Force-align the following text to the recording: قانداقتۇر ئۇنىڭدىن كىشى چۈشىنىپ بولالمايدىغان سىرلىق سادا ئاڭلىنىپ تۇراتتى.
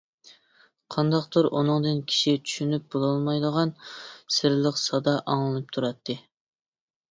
قانداقتۇر 0.95 1.49
ئۇنىڭدىن 1.59 2.01
كىشى 2.13 2.33
چۈشىنىپ 2.47 2.89
بولالمايدىغان 2.97 3.75
سىرلىق 4.39 4.83
سادا 4.87 5.17
ئاڭلىنىپ 5.21 5.73
تۇراتتى. 5.79 6.21